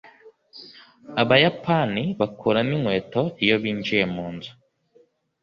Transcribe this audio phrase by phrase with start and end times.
[1.21, 4.51] abayapani bakuramo inkweto iyo binjiye munzu